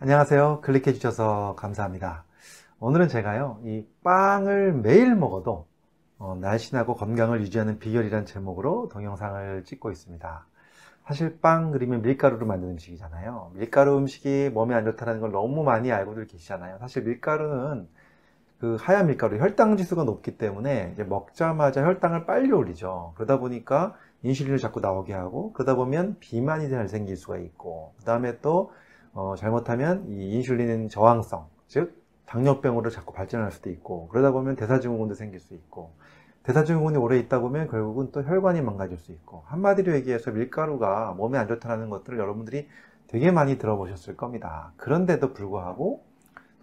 [0.00, 0.60] 안녕하세요.
[0.62, 2.24] 클릭해 주셔서 감사합니다.
[2.80, 5.66] 오늘은 제가요, 이 빵을 매일 먹어도
[6.18, 10.46] 어, 날씬하고 건강을 유지하는 비결이란 제목으로 동영상을 찍고 있습니다.
[11.06, 13.52] 사실 빵 그리면 밀가루로 만든 음식이잖아요.
[13.54, 16.78] 밀가루 음식이 몸에 안 좋다는 걸 너무 많이 알고들 계시잖아요.
[16.80, 17.88] 사실 밀가루는
[18.58, 23.12] 그 하얀 밀가루 혈당 지수가 높기 때문에 이제 먹자마자 혈당을 빨리 올리죠.
[23.14, 28.40] 그러다 보니까 인슐린을 자꾸 나오게 하고 그러다 보면 비만이 잘 생길 수가 있고 그 다음에
[28.40, 28.72] 또
[29.14, 35.40] 어, 잘못하면 이 인슐린 저항성 즉 당뇨병으로 자꾸 발전할 수도 있고 그러다 보면 대사증후군도 생길
[35.40, 35.92] 수 있고
[36.42, 41.48] 대사증후군이 오래 있다 보면 결국은 또 혈관이 망가질 수 있고 한마디로 얘기해서 밀가루가 몸에 안
[41.48, 42.68] 좋다는 것들을 여러분들이
[43.06, 44.72] 되게 많이 들어보셨을 겁니다.
[44.76, 46.04] 그런데도 불구하고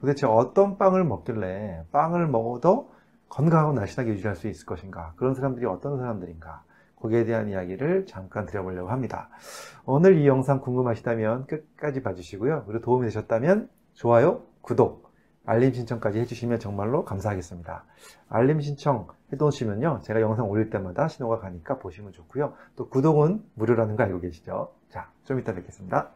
[0.01, 2.91] 도대체 어떤 빵을 먹길래 빵을 먹어도
[3.29, 6.63] 건강하고 날씬하게 유지할 수 있을 것인가 그런 사람들이 어떤 사람들인가
[7.01, 9.29] 거기에 대한 이야기를 잠깐 드려보려고 합니다.
[9.85, 12.65] 오늘 이 영상 궁금하시다면 끝까지 봐주시고요.
[12.67, 15.11] 그리고 도움이 되셨다면 좋아요, 구독,
[15.45, 17.83] 알림 신청까지 해주시면 정말로 감사하겠습니다.
[18.29, 20.01] 알림 신청 해놓으시면요.
[20.03, 22.53] 제가 영상 올릴 때마다 신호가 가니까 보시면 좋고요.
[22.75, 24.73] 또 구독은 무료라는 거 알고 계시죠?
[24.89, 26.11] 자, 좀 이따 뵙겠습니다.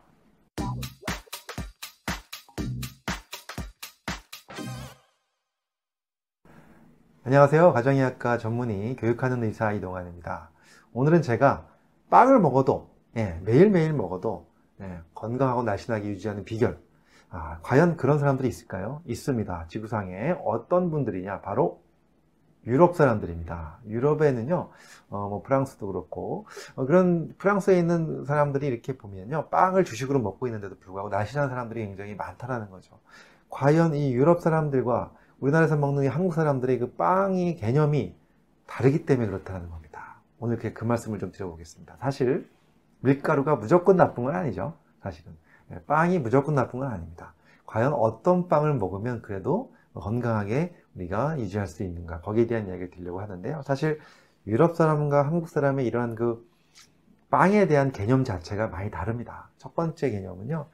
[7.24, 7.74] 안녕하세요.
[7.74, 10.52] 가정의학과 전문의 교육하는 의사 이동환입니다.
[10.96, 11.68] 오늘은 제가
[12.10, 14.48] 빵을 먹어도 예, 매일매일 먹어도
[14.80, 16.80] 예, 건강하고 날씬하게 유지하는 비결
[17.30, 19.02] 아, 과연 그런 사람들이 있을까요?
[19.06, 19.66] 있습니다.
[19.68, 21.82] 지구상에 어떤 분들이냐 바로
[22.66, 23.80] 유럽 사람들입니다.
[23.88, 24.70] 유럽에는요,
[25.10, 30.78] 어, 뭐 프랑스도 그렇고 어, 그런 프랑스에 있는 사람들이 이렇게 보면요, 빵을 주식으로 먹고 있는데도
[30.80, 32.98] 불구하고 날씬한 사람들이 굉장히 많다라는 거죠.
[33.50, 38.16] 과연 이 유럽 사람들과 우리나라에서 먹는 한국 사람들의 그 빵의 개념이
[38.66, 39.85] 다르기 때문에 그렇다는 겁니다.
[40.40, 41.98] 오늘 그 말씀을 좀 드려보겠습니다.
[42.00, 42.50] 사실
[43.00, 44.78] 밀가루가 무조건 나쁜 건 아니죠.
[45.02, 45.34] 사실은
[45.72, 47.34] 예, 빵이 무조건 나쁜 건 아닙니다.
[47.66, 53.62] 과연 어떤 빵을 먹으면 그래도 건강하게 우리가 유지할 수 있는가 거기에 대한 이야기를 드리려고 하는데요.
[53.64, 54.00] 사실
[54.48, 56.48] 유럽 사람과 한국 사람의 이러한 그
[57.30, 59.50] 빵에 대한 개념 자체가 많이 다릅니다.
[59.58, 60.68] 첫 번째 개념은요.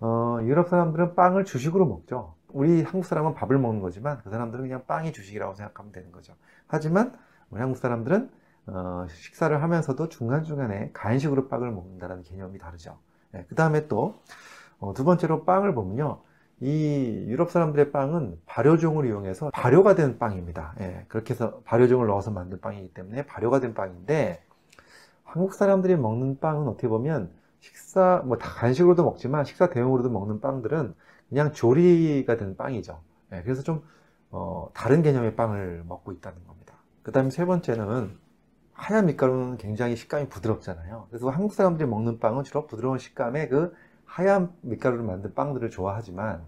[0.00, 2.34] 어, 유럽 사람들은 빵을 주식으로 먹죠.
[2.48, 6.34] 우리 한국 사람은 밥을 먹는 거지만 그 사람들은 그냥 빵이 주식이라고 생각하면 되는 거죠.
[6.66, 7.16] 하지만
[7.50, 8.30] 우리 한국 사람들은
[8.66, 12.98] 어, 식사를 하면서도 중간중간에 간식으로 빵을 먹는다는 개념이 다르죠.
[13.32, 14.14] 네, 그 다음에 또두
[14.80, 16.20] 어, 번째로 빵을 보면요.
[16.60, 20.74] 이 유럽 사람들의 빵은 발효종을 이용해서 발효가 된 빵입니다.
[20.80, 24.44] 예, 그렇게 해서 발효종을 넣어서 만든 빵이기 때문에 발효가 된 빵인데
[25.24, 30.94] 한국 사람들이 먹는 빵은 어떻게 보면 식사 뭐 다 간식으로도 먹지만 식사 대용으로도 먹는 빵들은
[31.28, 33.00] 그냥 조리가 된 빵이죠.
[33.32, 33.82] 예, 그래서 좀
[34.30, 36.74] 어, 다른 개념의 빵을 먹고 있다는 겁니다.
[37.02, 38.16] 그 다음에 세 번째는
[38.74, 41.06] 하얀 밀가루는 굉장히 식감이 부드럽잖아요.
[41.10, 43.74] 그래서 한국 사람들이 먹는 빵은 주로 부드러운 식감의 그
[44.04, 46.44] 하얀 밀가루를 만든 빵들을 좋아하지만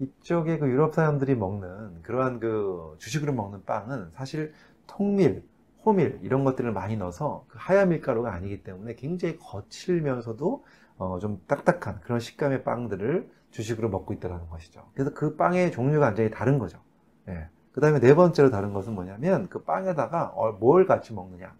[0.00, 4.52] 이쪽에 그 유럽 사람들이 먹는 그러한 그 주식으로 먹는 빵은 사실
[4.86, 5.44] 통밀,
[5.84, 10.64] 호밀 이런 것들을 많이 넣어서 그 하얀 밀가루가 아니기 때문에 굉장히 거칠면서도
[10.98, 14.90] 어 좀 딱딱한 그런 식감의 빵들을 주식으로 먹고 있다는 것이죠.
[14.94, 16.82] 그래서 그 빵의 종류가 완전히 다른 거죠.
[17.28, 17.48] 예.
[17.78, 21.54] 그 다음에 네 번째로 다른 것은 뭐냐면 그 빵에다가 어, 뭘 같이 먹느냐.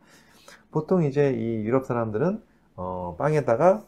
[0.72, 2.42] 보통 이제 이 유럽 사람들은
[2.74, 3.84] 어, 빵에다가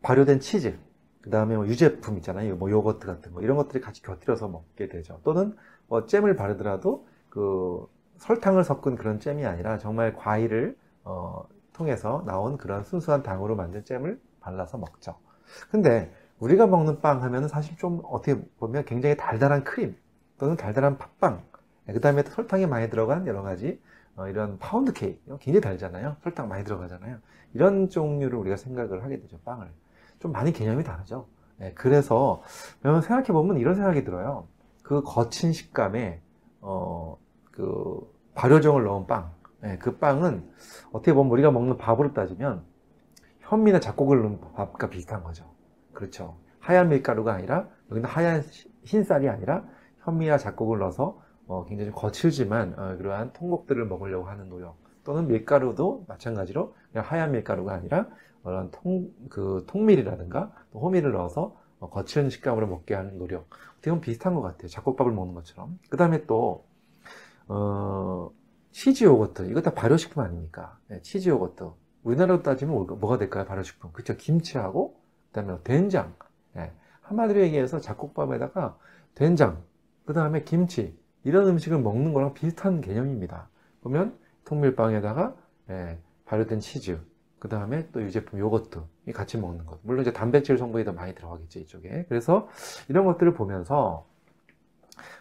[0.00, 0.78] 발효된 치즈,
[1.20, 2.56] 그 다음에 뭐 유제품 있잖아요.
[2.56, 5.20] 뭐 요거트 같은 거 이런 것들이 같이 곁들여서 먹게 되죠.
[5.22, 5.54] 또는
[5.86, 12.84] 뭐 잼을 바르더라도 그 설탕을 섞은 그런 잼이 아니라 정말 과일을 어, 통해서 나온 그런
[12.84, 15.14] 순수한 당으로 만든 잼을 발라서 먹죠.
[15.70, 19.94] 근데 우리가 먹는 빵 하면은 사실 좀 어떻게 보면 굉장히 달달한 크림
[20.38, 21.42] 또는 달달한 팥빵.
[21.86, 23.80] 네, 그 다음에 설탕이 많이 들어간 여러 가지
[24.16, 25.20] 어, 이런 파운드 케이크.
[25.40, 26.16] 굉장히 달잖아요.
[26.22, 27.18] 설탕 많이 들어가잖아요.
[27.52, 29.68] 이런 종류를 우리가 생각을 하게 되죠 빵을.
[30.20, 31.26] 좀 많이 개념이 다르죠.
[31.56, 32.42] 네, 그래서
[32.82, 34.48] 생각해 보면 이런 생각이 들어요.
[34.82, 36.20] 그 거친 식감에
[36.60, 37.18] 어,
[37.50, 38.00] 그
[38.34, 40.50] 발효종을 넣은 빵, 네, 그 빵은
[40.92, 42.64] 어떻게 보면 우리가 먹는 밥으로 따지면
[43.40, 45.44] 현미나 잡곡을 넣은 밥과 비슷한 거죠.
[45.92, 46.36] 그렇죠.
[46.58, 48.42] 하얀 밀가루가 아니라 여기는 하얀
[48.84, 49.64] 흰쌀이 아니라
[50.04, 54.76] 현미와 잡곡을 넣어서 어, 굉장히 거칠지만 어, 그러한 통곡들을 먹으려고 하는 노력.
[55.04, 58.08] 또는 밀가루도 마찬가지로 그냥 하얀 밀가루가 아니라
[58.42, 63.48] 그런 통, 그 통밀이라든가 호밀을 넣어서 어, 거친 식감으로 먹게 하는 노력.
[63.72, 64.68] 어떻게 보면 비슷한 것 같아요.
[64.68, 65.78] 잡곡밥을 먹는 것처럼.
[65.90, 66.64] 그 다음에 또
[67.48, 68.30] 어,
[68.72, 69.50] 치즈 요거트.
[69.50, 70.78] 이거 다 발효식품 아닙니까?
[70.88, 71.70] 네, 치즈 요거트.
[72.02, 73.44] 우리나라로 따지면 뭐가 될까요?
[73.44, 73.92] 발효식품.
[73.92, 76.14] 그렇죠 김치하고 그 다음에 된장.
[76.54, 76.72] 네.
[77.02, 78.78] 한마디로 얘기해서 잡곡밥에다가
[79.14, 79.62] 된장
[80.04, 83.48] 그 다음에 김치 이런 음식을 먹는 거랑 비슷한 개념입니다.
[83.82, 85.34] 보면 통밀빵에다가
[85.70, 87.00] 예, 발효된 치즈,
[87.38, 88.82] 그 다음에 또 유제품 요거트
[89.14, 89.80] 같이 먹는 것.
[89.82, 92.06] 물론 이제 단백질 성분이 더 많이 들어가겠죠, 이쪽에.
[92.08, 92.48] 그래서
[92.88, 94.06] 이런 것들을 보면서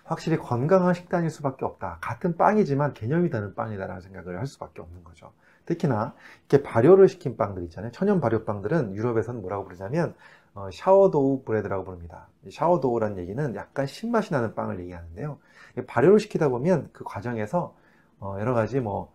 [0.03, 1.99] 확실히 건강한 식단일 수밖에 없다.
[2.01, 5.31] 같은 빵이지만 개념이 다른 빵이다라는 생각을 할 수밖에 없는 거죠.
[5.65, 6.13] 특히나
[6.47, 7.91] 이렇게 발효를 시킨 빵들 있잖아요.
[7.91, 10.13] 천연 발효 빵들은 유럽에서는 뭐라고 부르냐면
[10.55, 12.27] 어, 샤워도우 브레드라고 부릅니다.
[12.49, 15.39] 샤워도우라는 얘기는 약간 신맛이 나는 빵을 얘기하는데요.
[15.87, 17.75] 발효를 시키다 보면 그 과정에서
[18.19, 19.11] 어, 여러 가지 뭐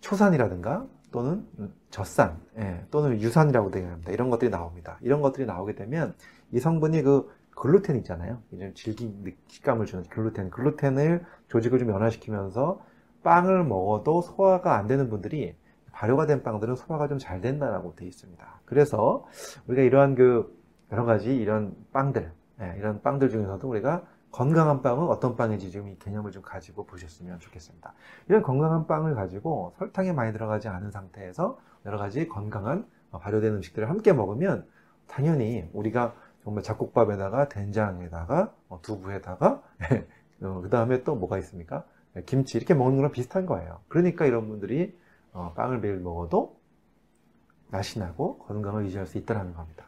[0.00, 1.46] 초산이라든가 또는
[1.90, 4.98] 젖산 예, 또는 유산이라고 되어합니다 이런 것들이 나옵니다.
[5.00, 6.14] 이런 것들이 나오게 되면
[6.52, 8.40] 이 성분이 그 글루텐 있잖아요.
[8.52, 12.80] 이런 질긴 식감을 주는 글루텐, 글루텐을 조직을 좀 변화시키면서
[13.22, 15.54] 빵을 먹어도 소화가 안 되는 분들이
[15.92, 18.60] 발효가 된 빵들은 소화가 좀 잘 된다라고 되어 있습니다.
[18.64, 19.26] 그래서
[19.66, 20.58] 우리가 이러한 그
[20.92, 26.30] 여러 가지 이런 빵들, 예, 이런 빵들 중에서도 우리가 건강한 빵은 어떤 빵인지 좀이 개념을
[26.30, 27.92] 좀 가지고 보셨으면 좋겠습니다.
[28.28, 33.88] 이런 건강한 빵을 가지고 설탕이 많이 들어가지 않은 상태에서 여러 가지 건강한 어, 발효된 음식들을
[33.88, 34.66] 함께 먹으면
[35.08, 36.14] 당연히 우리가
[36.44, 39.62] 정말 잡곡밥에다가 된장에다가 어, 두부에다가
[40.42, 41.84] 어, 그 다음에 또 뭐가 있습니까?
[42.14, 43.80] 네, 김치 이렇게 먹는 거랑 비슷한 거예요.
[43.88, 44.96] 그러니까 이런 분들이
[45.32, 46.60] 빵을 매일 먹어도
[47.98, 49.86] 나고 건강을 유지할 수 있다는 겁니다.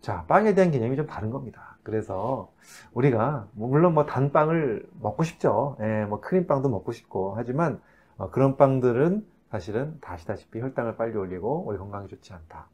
[0.00, 1.76] 자, 빵에 대한 개념이 좀 다른 겁니다.
[1.82, 2.52] 그래서
[2.92, 5.76] 우리가 뭐 물론 뭐 단빵을 먹고 싶죠.
[5.80, 7.80] 예, 뭐 크림빵도 먹고 싶고 하지만
[8.16, 12.68] 어, 그런 빵들은 사실은 다시다시피 혈당을 빨리 올리고 우리 건강에 좋지 않다.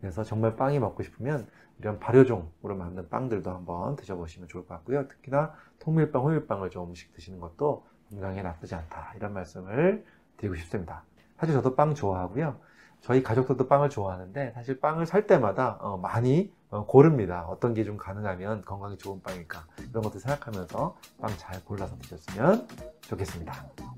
[0.00, 1.48] 그래서 정말 빵이 먹고 싶으면
[1.78, 5.08] 이런 발효종으로 만든 빵들도 한번 드셔보시면 좋을 것 같고요.
[5.08, 9.14] 특히나 통밀빵, 호밀빵을 조금씩 드시는 것도 건강에 나쁘지 않다.
[9.16, 10.04] 이런 말씀을
[10.36, 11.04] 드리고 싶습니다.
[11.38, 12.56] 사실 저도 빵 좋아하고요.
[13.00, 17.46] 저희 가족들도 빵을 좋아하는데 사실 빵을 살 때마다 어, 많이 어, 고릅니다.
[17.48, 22.66] 어떤 게 좀 가능하면 건강에 좋은 빵일까 이런 것들 생각하면서 빵 잘 골라서 드셨으면
[23.02, 23.54] 좋겠습니다.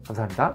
[0.06, 0.54] 감사합니다.